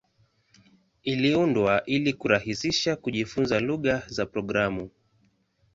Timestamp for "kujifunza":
2.95-3.59